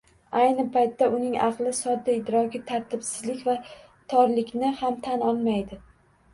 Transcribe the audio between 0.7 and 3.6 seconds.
paytda uning aqli, sodda idroki tadbirsizlik va